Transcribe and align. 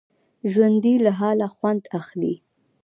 ژوندي 0.51 0.95
له 1.05 1.11
حاله 1.19 1.47
خوند 1.55 1.83
اخلي 1.99 2.33